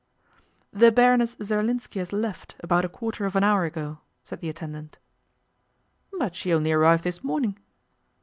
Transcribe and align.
'The 0.73 0.91
Baroness 0.91 1.35
Zerlinski 1.43 1.99
has 1.99 2.11
left, 2.11 2.55
about 2.61 2.83
a 2.83 2.89
quarter 2.89 3.23
of 3.25 3.35
an 3.35 3.43
hour 3.43 3.65
ago,' 3.65 3.99
said 4.23 4.39
the 4.41 4.49
attendant. 4.49 4.97
'But 6.11 6.35
she 6.35 6.51
only 6.51 6.71
arrived 6.71 7.03
this 7.03 7.23
morning. 7.23 7.59